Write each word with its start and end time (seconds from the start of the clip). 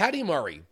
Patty 0.00 0.22
Murray. 0.22 0.62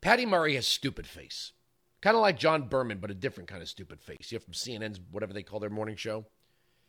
Patty 0.00 0.26
Murray 0.26 0.56
has 0.56 0.66
stupid 0.66 1.06
face. 1.06 1.52
Kind 2.00 2.16
of 2.16 2.22
like 2.22 2.40
John 2.40 2.64
Berman, 2.64 2.98
but 2.98 3.12
a 3.12 3.14
different 3.14 3.48
kind 3.48 3.62
of 3.62 3.68
stupid 3.68 4.00
face. 4.00 4.32
You 4.32 4.38
know, 4.38 4.42
from 4.42 4.52
CNN's 4.52 4.98
whatever 5.12 5.32
they 5.32 5.44
call 5.44 5.60
their 5.60 5.70
morning 5.70 5.94
show. 5.94 6.26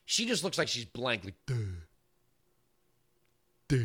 She 0.04 0.26
just 0.26 0.44
looks 0.44 0.57
like 0.57 0.68
she's 0.68 0.86
blank, 0.86 1.23
like 1.23 1.36
duh. 1.46 1.54
Duh. 3.68 3.78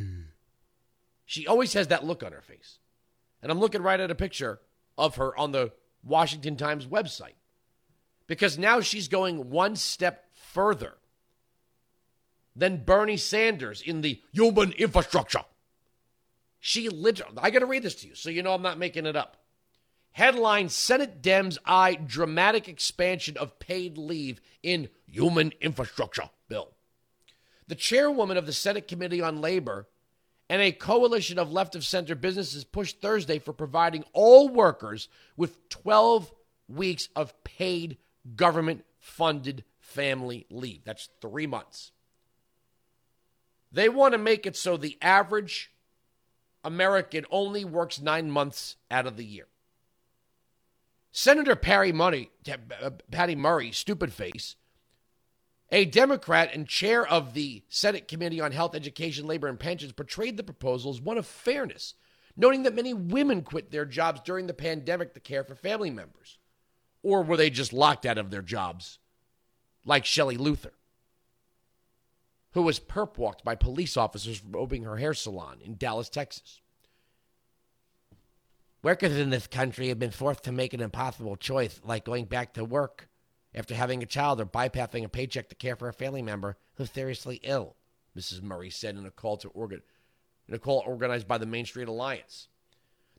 She 1.27 1.47
always 1.47 1.75
has 1.75 1.89
that 1.89 2.07
look 2.07 2.23
on 2.23 2.33
her 2.33 2.41
face. 2.41 2.79
And 3.43 3.53
I'm 3.53 3.61
looking 3.61 3.83
right 3.83 4.01
at 4.01 4.11
a 4.11 4.15
picture 4.15 4.61
of 4.97 5.17
her 5.17 5.37
on 5.37 5.53
the 5.53 5.73
Washington 6.03 6.57
Times 6.57 6.87
website. 6.87 7.37
Because 8.27 8.57
now 8.57 8.81
she's 8.81 9.09
going 9.09 9.51
one 9.51 9.77
step 9.77 10.25
further 10.33 10.95
than 12.55 12.83
Bernie 12.83 13.19
Sanders 13.19 13.83
in 13.83 14.01
the 14.01 14.23
human 14.33 14.73
infrastructure. 14.73 15.45
She 16.61 16.89
literally, 16.89 17.39
I 17.39 17.51
got 17.51 17.61
to 17.61 17.67
read 17.67 17.83
this 17.83 17.95
to 17.97 18.09
you 18.09 18.15
so 18.15 18.31
you 18.31 18.43
know 18.43 18.55
I'm 18.55 18.63
not 18.63 18.79
making 18.79 19.07
it 19.07 19.17
up. 19.17 19.37
Headline 20.13 20.71
Senate 20.71 21.21
Dems 21.21 21.59
eye 21.67 21.95
dramatic 21.95 22.69
expansion 22.69 23.37
of 23.37 23.59
paid 23.59 23.99
leave 23.99 24.41
in 24.63 24.89
human 25.07 25.53
infrastructure 25.61 26.31
bill. 26.49 26.73
The 27.69 27.75
chairwoman 27.75 28.37
of 28.37 28.47
the 28.47 28.53
Senate 28.53 28.89
Committee 28.89 29.21
on 29.21 29.41
Labor 29.41 29.89
and 30.49 30.63
a 30.63 30.73
coalition 30.73 31.39
of 31.39 31.53
left 31.53 31.75
of 31.75 31.85
center 31.85 32.15
businesses 32.15 32.65
pushed 32.65 33.01
Thursday 33.01 33.39
for 33.39 33.53
providing 33.53 34.05
all 34.13 34.49
workers 34.49 35.09
with 35.37 35.69
12 35.69 36.33
weeks 36.69 37.09
of 37.15 37.45
paid 37.45 37.99
government 38.35 38.85
funded 38.99 39.65
family 39.79 40.47
leave. 40.51 40.85
That's 40.85 41.09
three 41.21 41.47
months. 41.47 41.93
They 43.73 43.89
want 43.89 44.13
to 44.13 44.19
make 44.19 44.47
it 44.47 44.57
so 44.57 44.77
the 44.77 44.97
average 45.03 45.71
American 46.67 47.25
only 47.31 47.65
works 47.65 48.01
nine 48.01 48.29
months 48.29 48.75
out 48.91 49.07
of 49.07 49.17
the 49.17 49.25
year. 49.25 49.47
Senator 51.13 51.55
Patty 51.55 51.93
Murray, 51.93 52.31
uh, 52.51 52.91
Patty 53.11 53.37
Murray, 53.37 53.71
stupid 53.71 54.13
face, 54.13 54.57
a 55.71 55.85
Democrat 55.85 56.51
and 56.53 56.67
chair 56.67 57.07
of 57.07 57.35
the 57.35 57.63
Senate 57.69 58.09
Committee 58.09 58.41
on 58.41 58.51
Health, 58.51 58.75
Education, 58.75 59.27
Labor, 59.27 59.47
and 59.47 59.61
Pensions, 59.61 59.93
portrayed 59.93 60.37
the 60.37 60.43
proposal 60.43 60.91
as 60.91 61.01
one 61.01 61.17
of 61.17 61.25
fairness, 61.25 61.95
noting 62.37 62.65
that 62.65 62.75
many 62.75 62.93
women 62.93 63.43
quit 63.43 63.71
their 63.71 63.87
jobs 63.87 64.21
during 64.25 64.49
the 64.49 64.53
pandemic 64.53 65.15
to 65.15 65.21
care 65.21 65.45
for 65.45 65.55
family 65.55 65.91
members. 65.91 66.37
Or 67.03 67.23
were 67.23 67.37
they 67.37 67.49
just 67.49 67.73
locked 67.73 68.05
out 68.05 68.19
of 68.19 68.31
their 68.31 68.43
jobs, 68.43 68.99
like 69.85 70.05
Shelley 70.05 70.37
Luther, 70.37 70.73
who 72.57 72.63
was 72.63 72.81
perp 72.81 73.19
walked 73.19 73.45
by 73.45 73.55
police 73.55 73.99
officers 73.99 74.39
from 74.39 74.57
opening 74.57 74.85
her 74.85 74.97
hair 74.97 75.13
salon 75.13 75.59
in 75.63 75.77
Dallas, 75.77 76.09
Texas? 76.09 76.63
Workers 78.83 79.15
in 79.19 79.29
this 79.29 79.47
country 79.47 79.89
have 79.89 79.99
been 79.99 80.11
forced 80.11 80.45
to 80.45 80.53
make 80.53 80.73
an 80.73 80.81
impossible 80.81 81.37
choice, 81.37 81.79
like 81.85 82.07
going 82.07 82.25
back 82.25 82.55
to 82.55 82.65
work 82.65 83.11
after 83.55 83.75
having 83.75 84.03
a 84.03 84.07
child 84.07 84.41
or 84.41 84.47
bypassing 84.47 85.05
a 85.05 85.09
paycheck 85.11 85.51
to 85.51 85.55
care 85.55 85.77
for 85.77 85.87
a 85.91 85.93
family 85.93 86.23
member 86.23 86.57
who's 86.77 86.91
seriously 86.91 87.41
ill, 87.43 87.77
Mrs. 88.17 88.41
Murray 88.41 88.71
said 88.71 88.97
in 88.97 89.05
a 89.05 89.11
call 89.11 89.37
to 89.37 89.49
organ 89.49 89.83
in 90.49 90.55
a 90.55 90.59
call 90.59 90.83
organized 90.87 91.29
by 91.29 91.37
the 91.37 91.45
Main 91.45 91.67
Street 91.67 91.89
Alliance. 91.89 92.49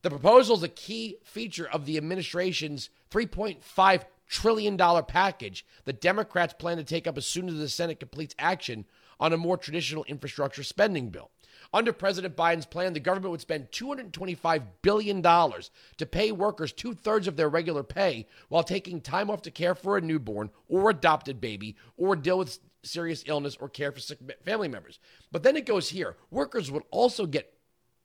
The 0.02 0.10
proposal 0.10 0.58
is 0.58 0.64
a 0.64 0.68
key 0.68 1.18
feature 1.24 1.70
of 1.70 1.86
the 1.86 1.98
administration's 1.98 2.90
$3.5 3.12 4.04
trillion 4.28 4.78
package 4.78 5.64
that 5.86 6.02
Democrats 6.02 6.56
plan 6.58 6.78
to 6.78 6.84
take 6.84 7.06
up 7.06 7.20
as 7.20 7.28
soon 7.28 7.48
as 7.50 7.60
the 7.60 7.70
Senate 7.70 8.00
completes 8.00 8.34
action 8.40 8.86
on 9.20 9.34
a 9.34 9.38
more 9.38 9.58
traditional 9.58 10.04
infrastructure 10.06 10.64
spending 10.64 11.10
bill. 11.10 11.32
Under 11.74 11.92
President 11.92 12.36
Biden's 12.36 12.66
plan, 12.66 12.94
the 12.94 13.00
government 13.00 13.32
would 13.32 13.42
spend 13.42 13.72
$225 13.72 14.64
billion 14.82 15.22
to 15.22 16.06
pay 16.10 16.32
workers 16.32 16.72
two 16.72 16.94
thirds 16.94 17.28
of 17.28 17.36
their 17.36 17.50
regular 17.50 17.84
pay 17.84 18.28
while 18.50 18.64
taking 18.64 19.02
time 19.02 19.30
off 19.30 19.42
to 19.44 19.52
care 19.52 19.76
for 19.76 19.98
a 19.98 20.02
newborn 20.02 20.50
or 20.70 20.90
adopted 20.90 21.42
baby 21.42 21.76
or 21.98 22.16
deal 22.16 22.38
with 22.38 22.60
serious 22.84 23.24
illness 23.28 23.58
or 23.60 23.68
care 23.68 23.92
for 23.92 24.00
sick 24.00 24.20
family 24.46 24.68
members. 24.68 25.00
But 25.32 25.44
then 25.44 25.58
it 25.58 25.66
goes 25.66 25.90
here 25.90 26.16
workers 26.32 26.72
would 26.72 26.84
also 26.90 27.26
get 27.26 27.54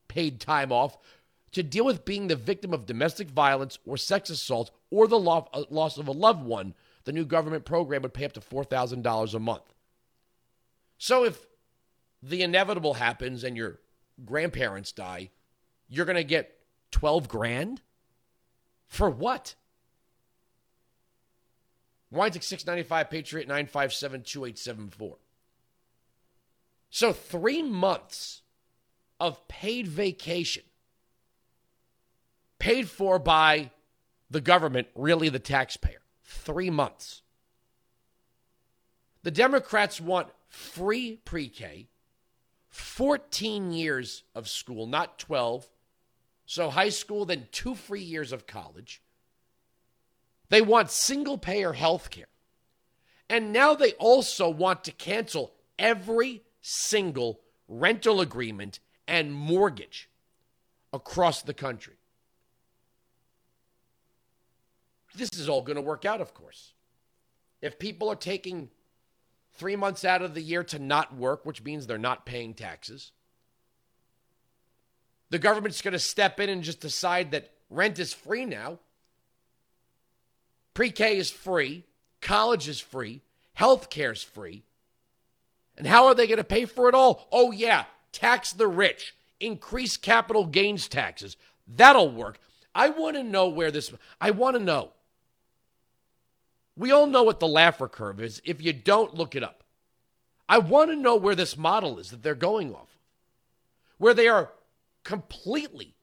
paid 0.09 0.41
time 0.41 0.73
off 0.73 0.99
to 1.53 1.63
deal 1.63 1.85
with 1.85 2.05
being 2.05 2.29
the 2.29 2.37
victim 2.37 2.73
of 2.73 2.87
domestic 2.87 3.31
violence 3.31 3.79
or 3.87 3.97
sex 3.97 4.31
assault 4.31 4.71
or 4.91 5.07
the 5.07 5.19
uh, 5.19 5.65
loss 5.71 5.99
of 5.99 6.09
a 6.09 6.13
loved 6.13 6.45
one. 6.45 6.75
The 7.05 7.13
new 7.13 7.25
government 7.25 7.65
program 7.65 8.03
would 8.03 8.15
pay 8.15 8.25
up 8.25 8.33
to 8.33 8.41
$4,000 8.41 9.35
a 9.35 9.39
month. 9.39 9.72
So 11.03 11.25
if 11.25 11.49
the 12.23 12.43
inevitable 12.43 12.95
happens 12.95 13.43
and 13.43 13.57
your 13.57 13.81
grandparents 14.25 14.93
die, 14.93 15.31
you're 15.89 16.07
going 16.07 16.15
to 16.15 16.23
get 16.23 16.61
12 16.93 17.27
grand? 17.27 17.83
For 18.87 19.11
what? 19.11 19.57
Weinzig 22.13 22.45
695 22.45 23.11
Patriot 23.11 23.49
957 23.49 24.23
2874. 24.23 25.17
So, 26.89 27.13
three 27.13 27.63
months 27.63 28.43
of 29.19 29.49
paid 29.49 29.89
vacation 29.89 30.63
paid 32.61 32.89
for 32.89 33.19
by 33.19 33.73
the 34.31 34.41
government, 34.41 34.87
really 34.95 35.31
the 35.31 35.41
taxpayer. 35.41 36.03
Three 36.23 36.71
months. 36.71 37.23
The 39.23 39.31
Democrats 39.31 40.01
want 40.01 40.29
free 40.49 41.19
pre 41.25 41.49
K, 41.49 41.89
14 42.71 43.73
years 43.73 44.25
of 44.35 44.49
school, 44.49 44.87
not 44.87 45.19
12. 45.19 45.69
So 46.45 46.71
high 46.71 46.89
school, 46.89 47.25
then 47.25 47.47
two 47.53 47.75
free 47.75 48.03
years 48.03 48.33
of 48.33 48.47
college. 48.47 49.01
They 50.49 50.61
want 50.61 50.91
single 50.91 51.39
payer 51.39 51.73
health 51.73 52.11
care. 52.11 52.27
And 53.31 53.53
now 53.53 53.75
they 53.75 53.93
also 53.93 54.51
want 54.51 54.85
to 54.85 54.93
cancel 54.93 55.55
every 55.79 56.43
single 56.61 57.41
rental 57.69 58.21
agreement 58.21 58.81
and 59.09 59.33
mortgage 59.33 60.11
across 60.93 61.41
the 61.41 61.55
country. 61.55 61.95
This 65.15 65.31
is 65.35 65.49
all 65.49 65.63
going 65.63 65.77
to 65.77 65.83
work 65.83 66.05
out, 66.05 66.21
of 66.21 66.35
course. 66.35 66.75
If 67.63 67.79
people 67.79 68.11
are 68.11 68.17
taking 68.17 68.69
three 69.55 69.77
months 69.77 70.05
out 70.05 70.23
of 70.23 70.35
the 70.35 70.41
year 70.41 70.65
to 70.65 70.79
not 70.79 71.15
work, 71.15 71.45
which 71.45 71.63
means 71.63 71.87
they're 71.87 71.99
not 71.99 72.27
paying 72.27 72.55
taxes. 72.55 73.13
The 75.31 75.39
government's 75.39 75.83
going 75.83 75.93
to 75.93 75.99
step 75.99 76.41
in 76.41 76.49
and 76.49 76.63
just 76.63 76.81
decide 76.81 77.31
that 77.31 77.51
rent 77.71 77.99
is 77.99 78.13
free 78.13 78.45
now. 78.45 78.79
Pre 80.75 80.91
K 80.91 81.17
is 81.17 81.31
free, 81.31 81.85
college 82.21 82.69
is 82.69 82.81
free, 82.81 83.23
health 83.55 83.91
care 83.91 84.13
is 84.13 84.23
free. 84.23 84.65
And 85.77 85.87
how 85.87 86.07
are 86.07 86.15
they 86.15 86.27
going 86.27 86.39
to 86.39 86.45
pay 86.45 86.67
for 86.67 86.89
it 86.89 86.95
all? 86.95 87.29
Oh, 87.33 87.51
yeah, 87.51 87.85
tax 88.13 88.53
the 88.53 88.69
rich, 88.69 89.15
increase 89.41 89.97
capital 89.97 90.47
gains 90.47 90.87
taxes. 90.89 91.37
That'll 91.67 92.11
work. 92.11 92.39
I 92.75 92.91
want 92.91 93.17
to 93.17 93.23
know 93.23 93.49
where 93.49 93.71
this, 93.71 93.93
I 94.21 94.31
want 94.31 94.57
to 94.57 94.63
know 94.63 94.93
we 96.83 96.91
all 96.91 97.07
know 97.07 97.23
what 97.23 97.39
the 97.39 97.47
Laffer 97.47 97.89
curve 97.89 98.21
is. 98.21 98.43
If 98.45 98.61
you 98.61 98.73
don't, 98.73 99.15
look 99.15 99.37
it 99.37 99.45
up. 99.45 99.63
I 100.49 100.59
want 100.59 100.91
to 100.91 100.97
know 100.97 101.15
where 101.15 101.37
this 101.37 101.57
model 101.57 102.01
is 102.01 102.11
that 102.11 102.25
they're 102.25 102.35
going 102.35 102.75
off 102.75 102.99
where 103.99 104.15
they 104.15 104.27
are 104.27 104.51
completely 105.05 105.95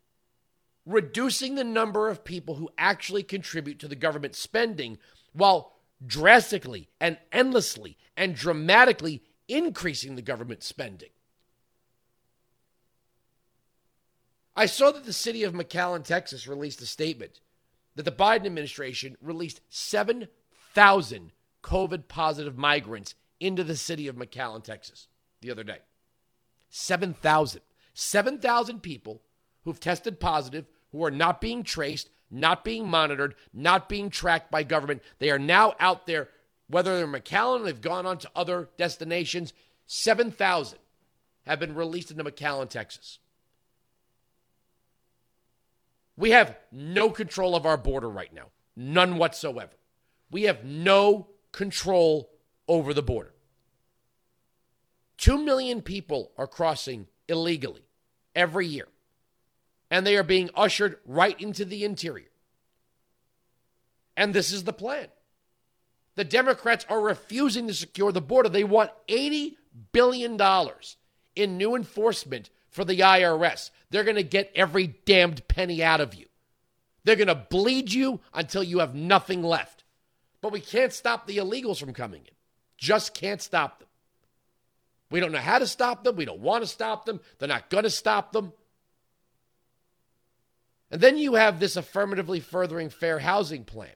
reducing 0.85 1.55
the 1.55 1.65
number 1.65 2.07
of 2.07 2.23
people 2.23 2.55
who 2.55 2.69
actually 2.77 3.23
contribute 3.23 3.77
to 3.79 3.89
the 3.89 3.95
government 3.95 4.37
spending 4.37 4.97
while 5.33 5.73
drastically 6.07 6.87
and 7.01 7.17
endlessly 7.33 7.97
and 8.15 8.33
dramatically 8.33 9.21
increasing 9.49 10.15
the 10.15 10.21
government 10.21 10.63
spending. 10.63 11.09
I 14.55 14.65
saw 14.65 14.91
that 14.91 15.03
the 15.03 15.11
city 15.11 15.43
of 15.43 15.53
McAllen, 15.53 16.05
Texas 16.05 16.47
released 16.47 16.81
a 16.81 16.85
statement 16.85 17.41
that 17.97 18.03
the 18.03 18.13
Biden 18.13 18.45
administration 18.45 19.17
released 19.19 19.59
7 19.67 20.29
thousand 20.73 21.31
COVID 21.63 22.07
positive 22.07 22.57
migrants 22.57 23.15
into 23.39 23.63
the 23.63 23.75
city 23.75 24.07
of 24.07 24.15
McAllen, 24.15 24.63
Texas, 24.63 25.07
the 25.41 25.51
other 25.51 25.63
day. 25.63 25.79
7,000. 26.69 27.61
7,000 27.93 28.81
people 28.81 29.21
who've 29.63 29.79
tested 29.79 30.19
positive, 30.19 30.65
who 30.91 31.03
are 31.03 31.11
not 31.11 31.41
being 31.41 31.63
traced, 31.63 32.09
not 32.31 32.63
being 32.63 32.87
monitored, 32.87 33.35
not 33.53 33.89
being 33.89 34.09
tracked 34.09 34.51
by 34.51 34.63
government. 34.63 35.01
They 35.19 35.31
are 35.31 35.39
now 35.39 35.75
out 35.79 36.05
there, 36.05 36.29
whether 36.67 36.95
they're 36.97 37.07
McAllen 37.07 37.65
they've 37.65 37.81
gone 37.81 38.05
on 38.05 38.17
to 38.19 38.31
other 38.35 38.69
destinations. 38.77 39.53
7,000 39.85 40.79
have 41.45 41.59
been 41.59 41.75
released 41.75 42.11
into 42.11 42.23
McAllen, 42.23 42.69
Texas. 42.69 43.19
We 46.15 46.31
have 46.31 46.57
no 46.71 47.09
control 47.09 47.55
of 47.55 47.65
our 47.65 47.77
border 47.77 48.09
right 48.09 48.33
now, 48.33 48.47
none 48.75 49.17
whatsoever. 49.17 49.71
We 50.31 50.43
have 50.43 50.63
no 50.63 51.27
control 51.51 52.29
over 52.67 52.93
the 52.93 53.01
border. 53.01 53.33
Two 55.17 55.43
million 55.43 55.81
people 55.81 56.31
are 56.37 56.47
crossing 56.47 57.07
illegally 57.27 57.87
every 58.35 58.67
year. 58.67 58.87
and 59.91 60.05
they 60.05 60.15
are 60.15 60.23
being 60.23 60.49
ushered 60.55 60.97
right 61.05 61.39
into 61.41 61.65
the 61.65 61.83
interior. 61.83 62.29
And 64.15 64.33
this 64.33 64.51
is 64.51 64.63
the 64.63 64.73
plan. 64.73 65.07
The 66.15 66.23
Democrats 66.23 66.85
are 66.89 67.01
refusing 67.01 67.67
to 67.67 67.73
secure 67.73 68.11
the 68.11 68.21
border. 68.21 68.49
They 68.49 68.63
want 68.63 68.91
$80 69.07 69.55
billion 69.91 70.39
in 71.35 71.57
new 71.57 71.75
enforcement 71.75 72.49
for 72.69 72.83
the 72.85 72.99
IRS. 72.99 73.71
They're 73.89 74.03
going 74.03 74.15
to 74.17 74.23
get 74.23 74.51
every 74.53 74.87
damned 75.05 75.47
penny 75.47 75.83
out 75.83 76.01
of 76.01 76.13
you. 76.13 76.27
They're 77.03 77.15
going 77.15 77.27
to 77.27 77.35
bleed 77.35 77.91
you 77.93 78.19
until 78.33 78.61
you 78.61 78.79
have 78.79 78.93
nothing 78.93 79.41
left. 79.41 79.78
But 80.41 80.51
we 80.51 80.61
can't 80.61 80.93
stop 80.93 81.27
the 81.27 81.37
illegals 81.37 81.79
from 81.79 81.93
coming 81.93 82.21
in. 82.21 82.33
Just 82.77 83.13
can't 83.13 83.41
stop 83.41 83.79
them. 83.79 83.87
We 85.11 85.19
don't 85.19 85.31
know 85.31 85.39
how 85.39 85.59
to 85.59 85.67
stop 85.67 86.03
them. 86.03 86.15
We 86.15 86.25
don't 86.25 86.39
want 86.39 86.63
to 86.63 86.69
stop 86.69 87.05
them. 87.05 87.19
They're 87.37 87.47
not 87.47 87.69
going 87.69 87.83
to 87.83 87.89
stop 87.89 88.31
them. 88.31 88.53
And 90.91 91.01
then 91.01 91.17
you 91.17 91.35
have 91.35 91.59
this 91.59 91.75
affirmatively 91.75 92.39
furthering 92.39 92.89
fair 92.89 93.19
housing 93.19 93.63
plan, 93.63 93.93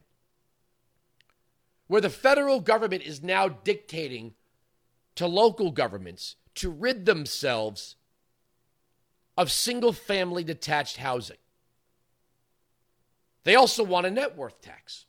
where 1.88 2.02
the 2.02 2.10
federal 2.10 2.60
government 2.60 3.04
is 3.04 3.24
now 3.24 3.48
dictating 3.48 4.34
to 5.16 5.28
local 5.28 5.72
governments 5.72 6.36
to 6.56 6.70
rid 6.70 7.06
themselves 7.06 7.96
of 9.38 9.52
single 9.52 9.94
family 9.94 10.44
detached 10.44 10.98
housing. 10.98 11.38
They 13.44 13.56
also 13.56 13.84
want 13.84 14.06
a 14.06 14.12
net 14.12 14.38
worth 14.38 14.62
tax. 14.62 15.06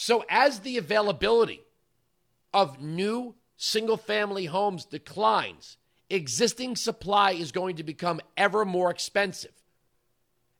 So, 0.00 0.24
as 0.28 0.60
the 0.60 0.78
availability 0.78 1.64
of 2.54 2.80
new 2.80 3.34
single 3.56 3.96
family 3.96 4.44
homes 4.44 4.84
declines, 4.84 5.76
existing 6.08 6.76
supply 6.76 7.32
is 7.32 7.50
going 7.50 7.74
to 7.76 7.82
become 7.82 8.20
ever 8.36 8.64
more 8.64 8.92
expensive. 8.92 9.50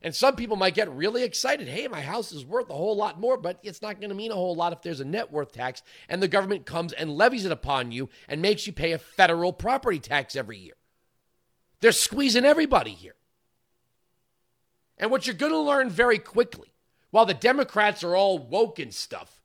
And 0.01 0.13
some 0.13 0.35
people 0.35 0.57
might 0.57 0.73
get 0.73 0.91
really 0.91 1.23
excited. 1.23 1.69
Hey, 1.69 1.87
my 1.87 2.01
house 2.01 2.33
is 2.33 2.45
worth 2.45 2.69
a 2.69 2.73
whole 2.73 2.97
lot 2.97 3.17
more, 3.17 3.37
but 3.37 3.61
it's 3.63 3.81
not 3.81 4.01
going 4.01 4.09
to 4.09 4.15
mean 4.15 4.31
a 4.31 4.35
whole 4.35 4.57
lot 4.57 4.73
if 4.73 4.81
there's 4.81 4.99
a 4.99 5.05
net 5.05 5.31
worth 5.31 5.53
tax 5.53 5.83
and 6.09 6.21
the 6.21 6.27
government 6.27 6.65
comes 6.65 6.91
and 6.91 7.09
levies 7.09 7.45
it 7.45 7.51
upon 7.53 7.93
you 7.93 8.09
and 8.27 8.41
makes 8.41 8.67
you 8.67 8.73
pay 8.73 8.91
a 8.91 8.97
federal 8.97 9.53
property 9.53 9.99
tax 9.99 10.35
every 10.35 10.57
year. 10.57 10.75
They're 11.79 11.93
squeezing 11.93 12.43
everybody 12.43 12.91
here. 12.91 13.15
And 14.97 15.09
what 15.09 15.25
you're 15.27 15.33
going 15.33 15.53
to 15.53 15.59
learn 15.59 15.89
very 15.89 16.17
quickly, 16.19 16.68
while 17.11 17.25
the 17.25 17.33
Democrats 17.33 18.03
are 18.03 18.15
all 18.15 18.37
woke 18.37 18.79
and 18.79 18.93
stuff, 18.93 19.41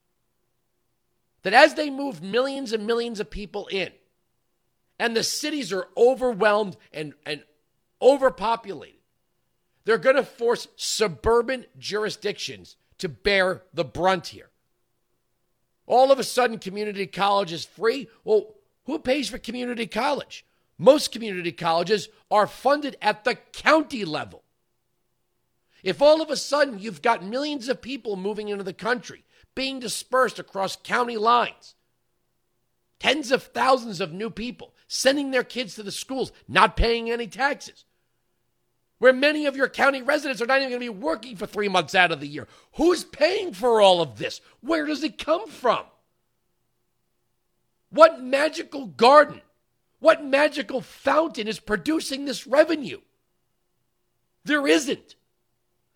that 1.43 1.55
as 1.55 1.75
they 1.75 1.91
move 1.91 2.23
millions 2.23 2.73
and 2.73 2.87
millions 2.87 3.21
of 3.21 3.31
people 3.31 3.67
in, 3.69 3.91
and 4.99 5.17
the 5.17 5.23
cities 5.23 5.73
are 5.73 5.89
overwhelmed 5.97 6.77
and, 6.93 7.15
and 7.27 7.43
overpopulated, 8.01 9.01
they're 9.85 9.99
going 9.99 10.17
to 10.17 10.23
force 10.23 10.69
suburban 10.77 11.67
jurisdictions 11.79 12.77
to 12.99 13.09
bear 13.09 13.63
the 13.75 13.85
brunt 13.85 14.29
here. 14.29 14.51
All 15.87 16.11
of 16.11 16.19
a 16.19 16.25
sudden, 16.25 16.59
community 16.59 17.07
college 17.07 17.53
is 17.53 17.65
free. 17.65 18.09
Well, 18.25 18.55
who 18.87 18.99
pays 18.99 19.29
for 19.29 19.39
community 19.39 19.87
college? 19.87 20.47
Most 20.79 21.13
community 21.13 21.53
colleges 21.53 22.09
are 22.31 22.47
funded 22.47 22.97
at 23.03 23.25
the 23.25 23.35
county 23.53 24.05
level. 24.05 24.44
If 25.85 26.01
all 26.01 26.23
of 26.23 26.31
a 26.31 26.37
sudden 26.37 26.79
you've 26.79 27.03
got 27.03 27.23
millions 27.23 27.69
of 27.69 27.83
people 27.83 28.17
moving 28.17 28.49
into 28.49 28.65
the 28.65 28.73
country, 28.73 29.23
being 29.55 29.79
dispersed 29.79 30.39
across 30.39 30.77
county 30.77 31.19
lines, 31.19 31.75
tens 32.99 33.31
of 33.31 33.43
thousands 33.43 34.01
of 34.01 34.11
new 34.11 34.31
people 34.31 34.75
sending 34.89 35.31
their 35.31 35.45
kids 35.45 35.75
to 35.75 35.83
the 35.83 35.93
schools, 35.93 36.33
not 36.49 36.75
paying 36.75 37.11
any 37.11 37.27
taxes, 37.27 37.85
where 38.99 39.13
many 39.13 39.45
of 39.45 39.57
your 39.57 39.69
county 39.69 40.01
residents 40.01 40.41
are 40.41 40.47
not 40.47 40.57
even 40.59 40.71
going 40.71 40.81
to 40.81 40.93
be 40.93 41.05
working 41.05 41.37
for 41.37 41.47
three 41.47 41.69
months 41.69 41.95
out 41.95 42.11
of 42.11 42.21
the 42.21 42.29
year. 42.29 42.49
Who's 42.77 43.05
paying 43.05 43.53
for 43.53 43.83
all 43.83 44.01
of 44.01 44.17
this? 44.17 44.41
Where 44.63 44.87
does 44.87 45.05
it 45.05 45.19
come 45.19 45.49
from? 45.49 45.85
What 47.91 48.23
magical 48.23 48.87
garden, 48.87 49.43
what 50.01 50.25
magical 50.25 50.81
fountain 50.81 51.47
is 51.47 51.61
producing 51.61 52.25
this 52.25 52.47
revenue? 52.47 53.03
There 54.45 54.67
isn't. 54.67 55.17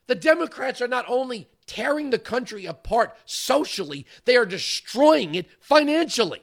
The 0.08 0.14
Democrats 0.14 0.80
are 0.80 0.88
not 0.88 1.04
only 1.06 1.48
tearing 1.66 2.10
the 2.10 2.18
country 2.18 2.66
apart 2.66 3.14
socially, 3.26 4.06
they 4.24 4.36
are 4.36 4.46
destroying 4.46 5.34
it 5.34 5.46
financially. 5.60 6.42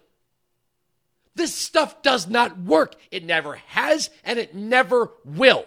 This 1.34 1.54
stuff 1.54 2.02
does 2.02 2.28
not 2.28 2.60
work. 2.60 2.96
It 3.12 3.26
never 3.26 3.56
has, 3.56 4.10
and 4.24 4.40
it 4.40 4.56
never 4.56 5.12
will. 5.26 5.66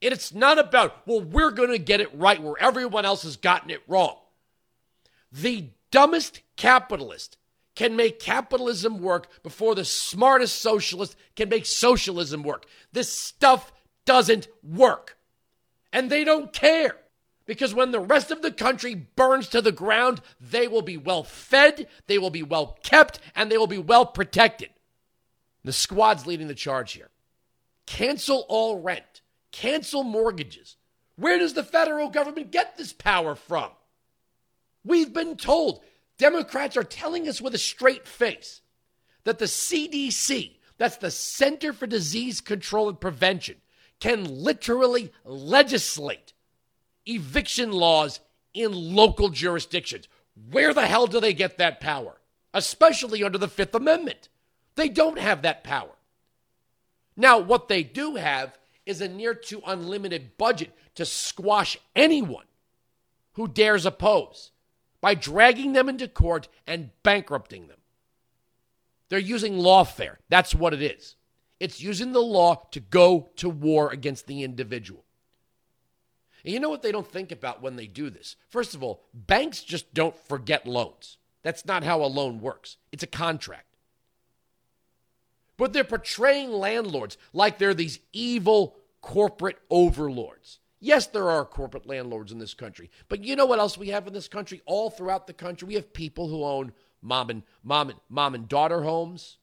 It's 0.00 0.34
not 0.34 0.58
about, 0.58 1.06
well, 1.06 1.20
we're 1.20 1.52
going 1.52 1.70
to 1.70 1.78
get 1.78 2.00
it 2.00 2.12
right 2.12 2.42
where 2.42 2.60
everyone 2.60 3.04
else 3.04 3.22
has 3.22 3.36
gotten 3.36 3.70
it 3.70 3.82
wrong. 3.86 4.16
The 5.30 5.68
dumbest 5.92 6.40
capitalist 6.56 7.38
can 7.76 7.94
make 7.94 8.18
capitalism 8.18 9.00
work 9.00 9.42
before 9.44 9.76
the 9.76 9.84
smartest 9.84 10.60
socialist 10.60 11.16
can 11.36 11.48
make 11.48 11.66
socialism 11.66 12.42
work. 12.42 12.66
This 12.92 13.10
stuff 13.10 13.72
doesn't 14.04 14.48
work. 14.62 15.16
And 15.92 16.10
they 16.10 16.24
don't 16.24 16.52
care. 16.52 16.96
Because 17.44 17.74
when 17.74 17.90
the 17.90 18.00
rest 18.00 18.30
of 18.30 18.42
the 18.42 18.52
country 18.52 18.94
burns 18.94 19.48
to 19.48 19.60
the 19.60 19.72
ground, 19.72 20.20
they 20.40 20.68
will 20.68 20.82
be 20.82 20.96
well 20.96 21.24
fed, 21.24 21.88
they 22.06 22.18
will 22.18 22.30
be 22.30 22.42
well 22.42 22.78
kept, 22.82 23.18
and 23.34 23.50
they 23.50 23.58
will 23.58 23.66
be 23.66 23.78
well 23.78 24.06
protected. 24.06 24.70
The 25.64 25.72
squad's 25.72 26.26
leading 26.26 26.48
the 26.48 26.54
charge 26.54 26.92
here. 26.92 27.10
Cancel 27.86 28.44
all 28.48 28.80
rent. 28.80 29.22
Cancel 29.50 30.02
mortgages. 30.02 30.76
Where 31.16 31.38
does 31.38 31.54
the 31.54 31.64
federal 31.64 32.08
government 32.08 32.50
get 32.50 32.76
this 32.76 32.92
power 32.92 33.34
from? 33.34 33.70
We've 34.84 35.12
been 35.12 35.36
told, 35.36 35.82
Democrats 36.18 36.76
are 36.76 36.84
telling 36.84 37.28
us 37.28 37.40
with 37.40 37.54
a 37.54 37.58
straight 37.58 38.06
face 38.06 38.60
that 39.24 39.38
the 39.38 39.44
CDC, 39.44 40.56
that's 40.78 40.96
the 40.96 41.10
Center 41.10 41.72
for 41.72 41.86
Disease 41.86 42.40
Control 42.40 42.88
and 42.88 43.00
Prevention, 43.00 43.56
can 44.00 44.24
literally 44.24 45.12
legislate 45.24 46.31
eviction 47.06 47.72
laws 47.72 48.20
in 48.54 48.72
local 48.72 49.28
jurisdictions. 49.28 50.08
Where 50.50 50.72
the 50.72 50.86
hell 50.86 51.06
do 51.06 51.20
they 51.20 51.34
get 51.34 51.58
that 51.58 51.80
power? 51.80 52.20
Especially 52.54 53.22
under 53.22 53.38
the 53.38 53.48
Fifth 53.48 53.74
Amendment. 53.74 54.28
They 54.74 54.88
don't 54.88 55.18
have 55.18 55.42
that 55.42 55.64
power. 55.64 55.96
Now, 57.16 57.38
what 57.38 57.68
they 57.68 57.82
do 57.82 58.16
have 58.16 58.58
is 58.86 59.00
a 59.00 59.08
near 59.08 59.34
to 59.34 59.62
unlimited 59.66 60.36
budget 60.38 60.72
to 60.94 61.04
squash 61.04 61.76
anyone 61.94 62.46
who 63.34 63.48
dares 63.48 63.86
oppose 63.86 64.50
by 65.00 65.14
dragging 65.14 65.72
them 65.72 65.88
into 65.88 66.08
court 66.08 66.48
and 66.66 66.90
bankrupting 67.02 67.68
them. 67.68 67.78
They're 69.08 69.18
using 69.18 69.54
lawfare. 69.54 70.16
That's 70.30 70.54
what 70.54 70.72
it 70.72 70.82
is. 70.82 71.16
It's 71.60 71.82
using 71.82 72.12
the 72.12 72.22
law 72.22 72.66
to 72.72 72.80
go 72.80 73.30
to 73.36 73.48
war 73.48 73.90
against 73.92 74.26
the 74.26 74.42
individual. 74.42 75.04
And 76.44 76.52
you 76.52 76.60
know 76.60 76.70
what 76.70 76.82
they 76.82 76.92
don't 76.92 77.06
think 77.06 77.30
about 77.32 77.62
when 77.62 77.76
they 77.76 77.86
do 77.86 78.10
this? 78.10 78.36
First 78.48 78.74
of 78.74 78.82
all, 78.82 79.02
banks 79.14 79.62
just 79.62 79.94
don't 79.94 80.16
forget 80.26 80.66
loans. 80.66 81.18
That's 81.42 81.66
not 81.66 81.84
how 81.84 82.02
a 82.02 82.06
loan 82.06 82.40
works, 82.40 82.76
it's 82.90 83.02
a 83.02 83.08
contract. 83.08 83.66
But 85.56 85.72
they're 85.72 85.84
portraying 85.84 86.50
landlords 86.50 87.18
like 87.32 87.58
they're 87.58 87.74
these 87.74 88.00
evil 88.12 88.76
corporate 89.00 89.58
overlords. 89.70 90.58
Yes, 90.80 91.06
there 91.06 91.30
are 91.30 91.44
corporate 91.44 91.86
landlords 91.86 92.32
in 92.32 92.38
this 92.38 92.54
country, 92.54 92.90
but 93.08 93.22
you 93.22 93.36
know 93.36 93.46
what 93.46 93.60
else 93.60 93.78
we 93.78 93.88
have 93.88 94.08
in 94.08 94.12
this 94.12 94.26
country? 94.26 94.62
All 94.66 94.90
throughout 94.90 95.28
the 95.28 95.32
country, 95.32 95.68
we 95.68 95.74
have 95.74 95.92
people 95.92 96.28
who 96.28 96.42
own 96.42 96.72
mom 97.00 97.30
and 97.30 97.42
mom 97.62 97.90
and 97.90 98.00
mom 98.08 98.34
and 98.34 98.48
daughter 98.48 98.82
homes, 98.82 99.38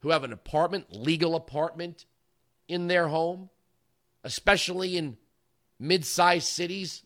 who 0.00 0.10
have 0.10 0.24
an 0.24 0.32
apartment, 0.32 0.86
legal 0.90 1.34
apartment 1.34 2.06
in 2.68 2.86
their 2.86 3.08
home, 3.08 3.50
especially 4.24 4.96
in 4.96 5.18
mid-sized 5.78 6.48
cities. 6.48 7.02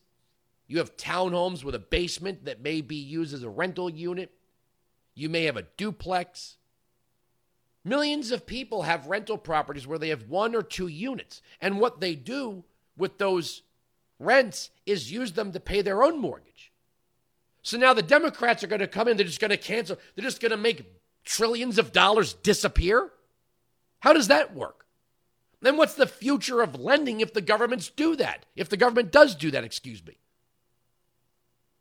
You 0.66 0.78
have 0.78 0.96
townhomes 0.96 1.64
with 1.64 1.74
a 1.74 1.80
basement 1.80 2.44
that 2.44 2.62
may 2.62 2.80
be 2.80 2.96
used 2.96 3.34
as 3.34 3.42
a 3.42 3.50
rental 3.50 3.90
unit. 3.90 4.32
You 5.14 5.28
may 5.28 5.44
have 5.44 5.56
a 5.56 5.66
duplex. 5.76 6.56
Millions 7.84 8.30
of 8.30 8.46
people 8.46 8.82
have 8.82 9.06
rental 9.06 9.38
properties 9.38 9.86
where 9.86 9.98
they 9.98 10.10
have 10.10 10.28
one 10.28 10.54
or 10.54 10.62
two 10.62 10.86
units. 10.86 11.42
And 11.60 11.80
what 11.80 12.00
they 12.00 12.14
do 12.14 12.64
with 12.96 13.18
those 13.18 13.62
rents 14.18 14.70
is 14.86 15.10
use 15.10 15.32
them 15.32 15.52
to 15.52 15.60
pay 15.60 15.82
their 15.82 16.02
own 16.02 16.20
mortgage. 16.20 16.72
So 17.62 17.76
now 17.76 17.92
the 17.92 18.02
Democrats 18.02 18.62
are 18.62 18.68
going 18.68 18.80
to 18.80 18.86
come 18.86 19.08
in, 19.08 19.16
they're 19.16 19.26
just 19.26 19.40
going 19.40 19.50
to 19.50 19.56
cancel, 19.56 19.98
they're 20.14 20.24
just 20.24 20.40
going 20.40 20.50
to 20.50 20.56
make 20.56 20.92
trillions 21.24 21.78
of 21.78 21.92
dollars 21.92 22.34
disappear. 22.34 23.10
How 24.00 24.12
does 24.12 24.28
that 24.28 24.54
work? 24.54 24.86
Then 25.60 25.76
what's 25.76 25.94
the 25.94 26.06
future 26.06 26.62
of 26.62 26.80
lending 26.80 27.20
if 27.20 27.34
the 27.34 27.40
governments 27.40 27.90
do 27.90 28.16
that? 28.16 28.46
If 28.56 28.68
the 28.68 28.76
government 28.76 29.12
does 29.12 29.34
do 29.34 29.50
that, 29.50 29.64
excuse 29.64 30.04
me. 30.04 30.18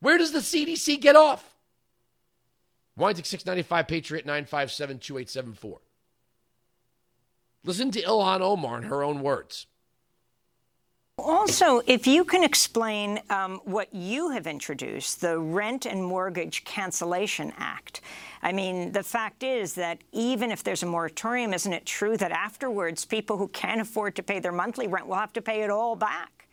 Where 0.01 0.17
does 0.17 0.31
the 0.31 0.39
CDC 0.39 0.99
get 0.99 1.15
off? 1.15 1.55
Weinzig 2.97 3.25
695 3.25 3.87
Patriot 3.87 4.25
957 4.25 4.99
2874. 4.99 5.79
Listen 7.63 7.91
to 7.91 8.01
Ilhan 8.01 8.41
Omar 8.41 8.77
in 8.77 8.83
her 8.83 9.03
own 9.03 9.21
words. 9.21 9.67
Also, 11.19 11.81
if 11.85 12.07
you 12.07 12.23
can 12.23 12.43
explain 12.43 13.19
um, 13.29 13.59
what 13.65 13.93
you 13.93 14.29
have 14.29 14.47
introduced, 14.47 15.21
the 15.21 15.37
Rent 15.37 15.85
and 15.85 16.03
Mortgage 16.03 16.63
Cancellation 16.63 17.53
Act. 17.57 18.01
I 18.41 18.51
mean, 18.51 18.91
the 18.91 19.03
fact 19.03 19.43
is 19.43 19.73
that 19.75 19.99
even 20.11 20.51
if 20.51 20.63
there's 20.63 20.83
a 20.83 20.85
moratorium, 20.85 21.53
isn't 21.53 21.73
it 21.73 21.85
true 21.85 22.15
that 22.17 22.31
afterwards 22.31 23.05
people 23.05 23.37
who 23.37 23.49
can't 23.49 23.81
afford 23.81 24.15
to 24.15 24.23
pay 24.23 24.39
their 24.39 24.51
monthly 24.51 24.87
rent 24.87 25.07
will 25.07 25.15
have 25.15 25.33
to 25.33 25.41
pay 25.41 25.61
it 25.61 25.69
all 25.69 25.95
back? 25.95 26.47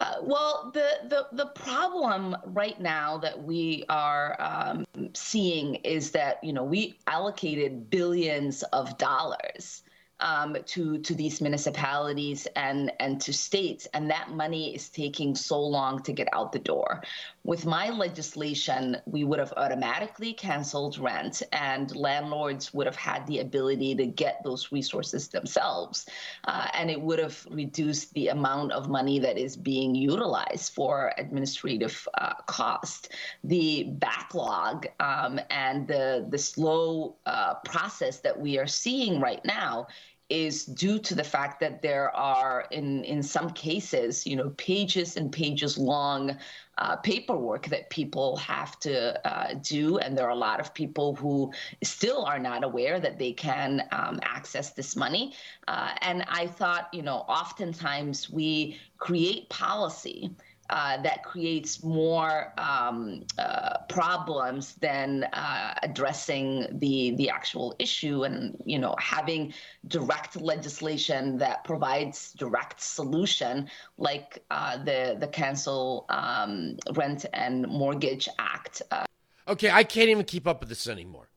Uh, 0.00 0.16
well, 0.22 0.70
the, 0.74 0.88
the 1.08 1.28
the 1.32 1.46
problem 1.46 2.36
right 2.46 2.78
now 2.80 3.16
that 3.16 3.40
we 3.42 3.84
are 3.88 4.36
um, 4.40 4.84
seeing 5.14 5.76
is 5.76 6.10
that 6.10 6.42
you 6.42 6.52
know 6.52 6.64
we 6.64 6.98
allocated 7.06 7.88
billions 7.88 8.64
of 8.64 8.98
dollars 8.98 9.83
um, 10.24 10.56
to 10.64 10.98
to 10.98 11.14
these 11.14 11.40
municipalities 11.40 12.48
and 12.56 12.90
and 12.98 13.20
to 13.20 13.32
states, 13.32 13.86
and 13.92 14.10
that 14.10 14.30
money 14.30 14.74
is 14.74 14.88
taking 14.88 15.34
so 15.36 15.60
long 15.60 16.02
to 16.02 16.12
get 16.12 16.28
out 16.32 16.50
the 16.50 16.58
door. 16.58 17.02
With 17.44 17.66
my 17.66 17.90
legislation, 17.90 18.96
we 19.04 19.22
would 19.22 19.38
have 19.38 19.52
automatically 19.58 20.32
canceled 20.32 20.96
rent, 20.96 21.42
and 21.52 21.94
landlords 21.94 22.72
would 22.72 22.86
have 22.86 22.96
had 22.96 23.26
the 23.26 23.40
ability 23.40 23.94
to 23.96 24.06
get 24.06 24.40
those 24.42 24.72
resources 24.72 25.28
themselves, 25.28 26.06
uh, 26.44 26.68
and 26.72 26.90
it 26.90 27.00
would 27.00 27.18
have 27.18 27.46
reduced 27.50 28.14
the 28.14 28.28
amount 28.28 28.72
of 28.72 28.88
money 28.88 29.18
that 29.18 29.36
is 29.36 29.58
being 29.58 29.94
utilized 29.94 30.72
for 30.72 31.12
administrative 31.18 32.08
uh, 32.14 32.32
cost. 32.46 33.12
The 33.44 33.84
backlog 33.84 34.86
um, 35.00 35.38
and 35.50 35.86
the 35.86 36.26
the 36.30 36.38
slow 36.38 37.16
uh, 37.26 37.54
process 37.66 38.20
that 38.20 38.40
we 38.40 38.58
are 38.58 38.66
seeing 38.66 39.20
right 39.20 39.44
now 39.44 39.86
is 40.30 40.64
due 40.64 40.98
to 40.98 41.14
the 41.14 41.24
fact 41.24 41.60
that 41.60 41.82
there 41.82 42.14
are 42.16 42.66
in 42.70 43.04
in 43.04 43.22
some 43.22 43.50
cases 43.50 44.26
you 44.26 44.36
know 44.36 44.50
pages 44.56 45.16
and 45.16 45.30
pages 45.30 45.76
long 45.76 46.36
uh, 46.78 46.96
paperwork 46.96 47.66
that 47.66 47.88
people 47.90 48.36
have 48.36 48.78
to 48.80 49.28
uh, 49.28 49.54
do. 49.62 49.98
And 49.98 50.16
there 50.16 50.26
are 50.26 50.30
a 50.30 50.34
lot 50.36 50.60
of 50.60 50.74
people 50.74 51.14
who 51.14 51.52
still 51.82 52.24
are 52.24 52.38
not 52.38 52.64
aware 52.64 52.98
that 52.98 53.18
they 53.18 53.32
can 53.32 53.82
um, 53.92 54.18
access 54.22 54.72
this 54.72 54.96
money. 54.96 55.34
Uh, 55.68 55.90
and 56.02 56.24
i 56.28 56.46
thought 56.46 56.88
you 56.92 57.02
know 57.02 57.18
oftentimes 57.28 58.28
we 58.30 58.78
create 58.98 59.48
policy 59.48 60.30
uh, 60.70 61.00
that 61.02 61.22
creates 61.22 61.82
more 61.82 62.52
um, 62.58 63.22
uh, 63.38 63.78
problems 63.88 64.74
than 64.76 65.24
uh, 65.32 65.74
addressing 65.82 66.66
the 66.78 67.14
the 67.16 67.28
actual 67.28 67.74
issue 67.78 68.24
and 68.24 68.56
you 68.64 68.78
know 68.78 68.94
having 68.98 69.52
direct 69.88 70.40
legislation 70.40 71.36
that 71.38 71.64
provides 71.64 72.32
direct 72.32 72.80
solution 72.80 73.68
like 73.98 74.42
uh, 74.50 74.82
the 74.84 75.16
the 75.20 75.28
cancel 75.28 76.06
um, 76.08 76.76
rent 76.94 77.26
and 77.32 77.68
mortgage 77.68 78.28
act. 78.38 78.82
Uh. 78.90 79.04
okay, 79.48 79.70
I 79.70 79.84
can't 79.84 80.08
even 80.08 80.24
keep 80.24 80.46
up 80.46 80.60
with 80.60 80.68
this 80.68 80.86
anymore. 80.86 81.28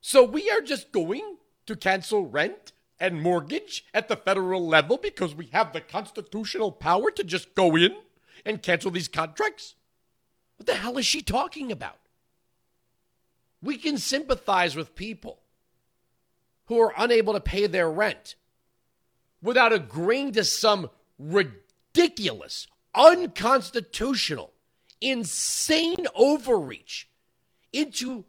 So 0.00 0.24
we 0.24 0.50
are 0.50 0.60
just 0.60 0.92
going 0.92 1.36
to 1.66 1.76
cancel 1.76 2.26
rent 2.26 2.72
and 2.98 3.20
mortgage 3.20 3.84
at 3.92 4.08
the 4.08 4.16
federal 4.16 4.66
level 4.66 4.96
because 4.96 5.34
we 5.34 5.46
have 5.46 5.72
the 5.72 5.80
constitutional 5.80 6.72
power 6.72 7.10
to 7.10 7.24
just 7.24 7.54
go 7.54 7.76
in 7.76 7.94
and 8.46 8.62
cancel 8.62 8.90
these 8.90 9.08
contracts? 9.08 9.74
What 10.56 10.66
the 10.66 10.74
hell 10.74 10.96
is 10.96 11.04
she 11.04 11.20
talking 11.20 11.70
about? 11.70 11.98
We 13.60 13.76
can 13.76 13.98
sympathize 13.98 14.74
with 14.74 14.94
people 14.94 15.40
who 16.66 16.80
are 16.80 16.94
unable 16.96 17.34
to 17.34 17.40
pay 17.40 17.66
their 17.66 17.90
rent 17.90 18.36
without 19.42 19.72
agreeing 19.72 20.32
to 20.32 20.44
some 20.44 20.88
ridiculous, 21.18 22.66
unconstitutional, 22.94 24.52
insane 25.00 26.06
overreach 26.14 27.08
into 27.72 28.24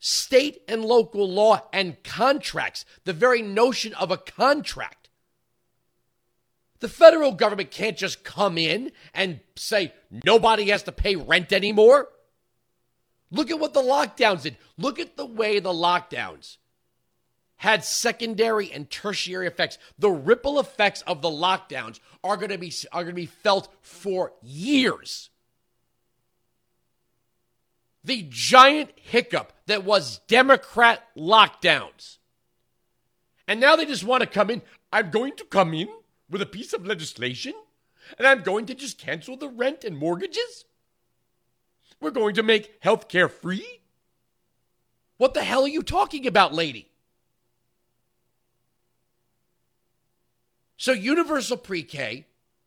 state 0.00 0.62
and 0.68 0.84
local 0.84 1.28
law 1.28 1.62
and 1.72 2.02
contracts, 2.02 2.84
the 3.04 3.12
very 3.12 3.42
notion 3.42 3.94
of 3.94 4.10
a 4.10 4.16
contract. 4.16 4.97
The 6.80 6.88
federal 6.88 7.32
government 7.32 7.70
can't 7.70 7.96
just 7.96 8.22
come 8.22 8.56
in 8.56 8.92
and 9.12 9.40
say 9.56 9.92
nobody 10.24 10.70
has 10.70 10.84
to 10.84 10.92
pay 10.92 11.16
rent 11.16 11.52
anymore. 11.52 12.08
Look 13.30 13.50
at 13.50 13.58
what 13.58 13.74
the 13.74 13.82
lockdowns 13.82 14.42
did. 14.42 14.56
Look 14.76 14.98
at 14.98 15.16
the 15.16 15.26
way 15.26 15.58
the 15.58 15.72
lockdowns 15.72 16.56
had 17.56 17.84
secondary 17.84 18.72
and 18.72 18.88
tertiary 18.88 19.46
effects. 19.46 19.78
The 19.98 20.10
ripple 20.10 20.60
effects 20.60 21.02
of 21.02 21.20
the 21.20 21.28
lockdowns 21.28 21.98
are 22.22 22.36
going 22.36 22.50
to 22.50 22.58
be 22.58 22.72
are 22.92 23.02
going 23.02 23.14
to 23.14 23.20
be 23.20 23.26
felt 23.26 23.68
for 23.82 24.32
years. 24.42 25.30
The 28.04 28.26
giant 28.30 28.90
hiccup 28.94 29.52
that 29.66 29.84
was 29.84 30.20
Democrat 30.28 31.04
lockdowns. 31.16 32.18
And 33.48 33.60
now 33.60 33.76
they 33.76 33.86
just 33.86 34.04
want 34.04 34.20
to 34.22 34.26
come 34.26 34.50
in. 34.50 34.62
I'm 34.92 35.10
going 35.10 35.34
to 35.36 35.44
come 35.44 35.74
in 35.74 35.88
with 36.30 36.42
a 36.42 36.46
piece 36.46 36.72
of 36.72 36.86
legislation 36.86 37.54
and 38.16 38.26
I'm 38.26 38.42
going 38.42 38.66
to 38.66 38.74
just 38.74 38.98
cancel 38.98 39.36
the 39.36 39.48
rent 39.48 39.84
and 39.84 39.96
mortgages? 39.96 40.64
We're 42.00 42.10
going 42.10 42.34
to 42.34 42.42
make 42.42 42.76
health 42.80 43.08
care 43.08 43.28
free? 43.28 43.80
What 45.16 45.34
the 45.34 45.42
hell 45.42 45.64
are 45.64 45.68
you 45.68 45.82
talking 45.82 46.26
about, 46.26 46.54
lady? 46.54 46.90
So, 50.76 50.92
universal 50.92 51.56
pre 51.56 51.82
K, 51.82 52.26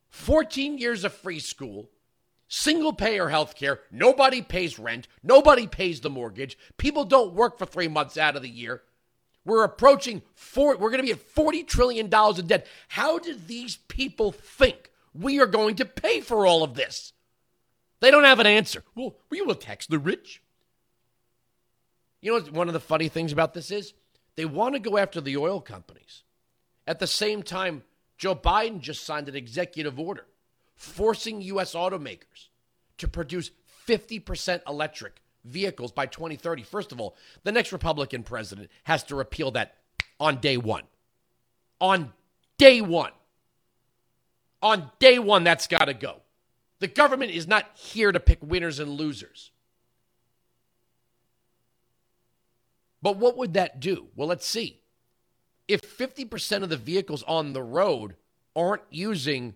14 0.10 0.78
years 0.78 1.06
of 1.06 1.14
free 1.14 1.40
school, 1.40 1.90
single 2.50 2.92
payer 2.92 3.30
health 3.30 3.56
care, 3.56 3.80
nobody 3.90 4.42
pays 4.42 4.78
rent, 4.78 5.08
nobody 5.24 5.66
pays 5.66 6.02
the 6.02 6.10
mortgage, 6.10 6.58
people 6.78 7.06
don't 7.06 7.34
work 7.34 7.58
for 7.58 7.66
three 7.66 7.88
months 7.88 8.18
out 8.18 8.36
of 8.36 8.42
the 8.42 8.50
year. 8.50 8.84
We're 9.44 9.64
approaching 9.64 10.22
four, 10.36 10.78
we're 10.78 10.92
going 10.92 11.02
to 11.02 11.06
be 11.06 11.12
at 11.12 11.36
$40 11.36 11.66
trillion 11.66 12.06
in 12.06 12.48
debt. 12.48 12.68
How 12.90 13.18
did 13.18 13.48
these 13.48 13.78
people 13.88 14.32
think 14.32 14.92
we 15.14 15.40
are 15.40 15.48
going 15.48 15.76
to 15.76 15.86
pay 15.86 16.22
for 16.22 16.46
all 16.46 16.64
of 16.64 16.76
this? 16.76 17.14
They 18.00 18.12
don't 18.12 18.24
have 18.24 18.40
an 18.40 18.48
answer. 18.48 18.84
Well, 18.96 19.16
we 19.30 19.42
will 19.42 19.56
tax 19.56 19.88
the 19.88 20.00
rich. 20.00 20.42
You 22.22 22.40
know 22.40 22.46
one 22.52 22.68
of 22.68 22.74
the 22.74 22.80
funny 22.80 23.08
things 23.08 23.32
about 23.32 23.54
this 23.54 23.72
is? 23.72 23.94
They 24.36 24.46
want 24.46 24.76
to 24.76 24.80
go 24.80 24.98
after 24.98 25.20
the 25.20 25.38
oil 25.38 25.60
companies. 25.60 26.24
At 26.88 27.00
the 27.00 27.08
same 27.08 27.44
time, 27.44 27.84
Joe 28.18 28.36
Biden 28.36 28.80
just 28.80 29.04
signed 29.04 29.28
an 29.28 29.36
executive 29.36 30.00
order 30.00 30.26
forcing 30.76 31.42
U.S. 31.44 31.76
automakers 31.76 32.50
to 32.98 33.08
produce 33.08 33.52
50% 33.88 34.62
electric 34.68 35.22
vehicles 35.44 35.92
by 35.92 36.06
2030. 36.06 36.64
First 36.64 36.92
of 36.92 37.00
all, 37.00 37.16
the 37.44 37.52
next 37.52 37.72
Republican 37.72 38.24
president 38.24 38.70
has 38.84 39.04
to 39.06 39.16
repeal 39.16 39.52
that 39.52 39.76
on 40.20 40.38
day 40.38 40.58
one. 40.58 40.84
On 41.80 42.14
day 42.58 42.82
one. 42.82 43.12
On 44.62 44.92
day 45.00 45.18
one, 45.18 45.44
that's 45.44 45.68
got 45.68 45.86
to 45.86 45.94
go. 45.94 46.22
The 46.80 46.88
government 46.88 47.32
is 47.32 47.48
not 47.48 47.70
here 47.76 48.12
to 48.12 48.20
pick 48.20 48.40
winners 48.42 48.80
and 48.80 48.92
losers. 48.92 49.52
But 53.02 53.18
what 53.18 53.38
would 53.38 53.54
that 53.56 53.80
do? 53.80 54.08
Well, 54.16 54.28
let's 54.28 54.46
see. 54.46 54.80
If 55.68 55.82
50% 55.82 56.64
of 56.64 56.70
the 56.70 56.78
vehicles 56.78 57.24
on 57.24 57.54
the 57.54 57.64
road 57.64 58.16
aren't 58.56 58.84
using 58.90 59.56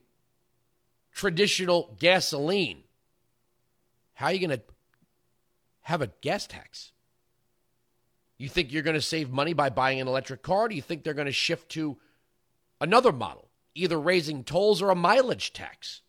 traditional 1.14 1.96
gasoline, 2.00 2.84
how 4.14 4.28
are 4.28 4.34
you 4.34 4.40
going 4.48 4.58
to 4.58 4.64
have 5.86 6.02
a 6.02 6.12
gas 6.22 6.48
tax? 6.48 6.92
You 8.40 8.50
think 8.50 8.72
you're 8.72 8.82
going 8.82 8.96
to 8.96 9.02
save 9.02 9.30
money 9.30 9.54
by 9.54 9.70
buying 9.70 10.02
an 10.02 10.08
electric 10.08 10.42
car? 10.42 10.68
Do 10.68 10.76
you 10.76 10.82
think 10.82 11.04
they're 11.04 11.14
going 11.14 11.28
to 11.28 11.32
shift 11.32 11.70
to 11.70 11.98
another 12.82 13.12
model, 13.12 13.50
either 13.76 14.00
raising 14.00 14.44
tolls 14.44 14.82
or 14.82 14.90
a 14.90 14.96
mileage 14.96 15.54
tax? 15.54 16.02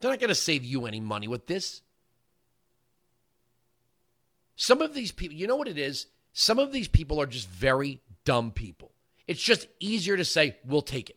They're 0.00 0.10
not 0.10 0.18
going 0.18 0.28
to 0.28 0.34
save 0.34 0.64
you 0.64 0.86
any 0.86 0.98
money 0.98 1.28
with 1.28 1.46
this. 1.46 1.82
Some 4.56 4.82
of 4.82 4.92
these 4.92 5.12
people, 5.12 5.36
you 5.36 5.46
know 5.46 5.56
what 5.56 5.68
it 5.68 5.78
is? 5.78 6.08
Some 6.32 6.58
of 6.58 6.72
these 6.72 6.88
people 6.88 7.20
are 7.22 7.26
just 7.26 7.48
very 7.48 8.00
dumb 8.24 8.50
people. 8.50 8.90
It's 9.28 9.42
just 9.42 9.68
easier 9.78 10.16
to 10.16 10.24
say, 10.24 10.56
we'll 10.66 10.82
take 10.82 11.10
it. 11.10 11.16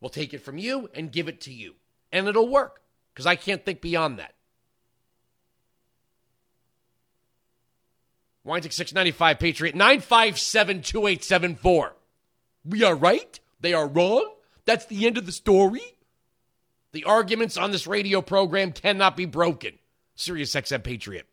We'll 0.00 0.10
take 0.10 0.32
it 0.32 0.44
from 0.44 0.58
you 0.58 0.88
and 0.94 1.10
give 1.10 1.26
it 1.26 1.40
to 1.42 1.52
you. 1.52 1.74
And 2.12 2.28
it'll 2.28 2.48
work 2.48 2.82
because 3.12 3.26
I 3.26 3.34
can't 3.34 3.64
think 3.64 3.80
beyond 3.80 4.20
that. 4.20 4.34
Weinzig 8.44 8.72
695 8.72 9.38
Patriot 9.38 9.74
957 9.74 10.82
2874. 10.82 11.96
We 12.66 12.82
are 12.84 12.94
right. 12.94 13.40
They 13.60 13.72
are 13.72 13.88
wrong. 13.88 14.30
That's 14.66 14.86
the 14.86 15.06
end 15.06 15.18
of 15.18 15.26
the 15.26 15.32
story. 15.32 15.82
The 16.92 17.04
arguments 17.04 17.56
on 17.56 17.72
this 17.72 17.86
radio 17.86 18.20
program 18.22 18.72
cannot 18.72 19.16
be 19.16 19.24
broken. 19.24 19.78
Sirius 20.14 20.54
XM 20.54 20.84
Patriot. 20.84 21.26